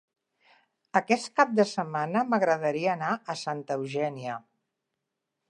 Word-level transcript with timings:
Aquest 0.99 1.29
cap 1.39 1.51
de 1.59 1.65
setmana 1.73 2.23
m'agradaria 2.31 2.91
anar 2.99 3.13
a 3.35 3.37
Santa 3.45 3.79
Eugènia. 3.83 4.41